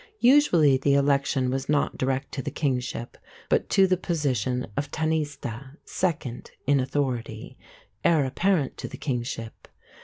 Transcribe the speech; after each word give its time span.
Usually 0.19 0.77
the 0.77 0.95
election 0.95 1.51
was 1.51 1.69
not 1.69 1.95
direct 1.95 2.31
to 2.31 2.41
the 2.41 2.49
kingship, 2.49 3.19
but 3.49 3.69
to 3.69 3.85
the 3.85 3.97
position 3.97 4.65
of 4.75 4.89
tanaiste 4.89 5.45
"second" 5.85 6.49
(in 6.65 6.79
authority), 6.79 7.55
heir 8.03 8.25
apparent 8.25 8.77
to 8.77 8.87
the 8.87 8.97
kingship. 8.97 9.67